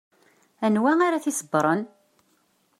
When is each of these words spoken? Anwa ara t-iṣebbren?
Anwa 0.65 0.93
ara 1.05 1.23
t-iṣebbren? 1.23 1.81